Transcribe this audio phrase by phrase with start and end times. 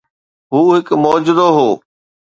[0.51, 1.69] هو هڪ معجزو هو.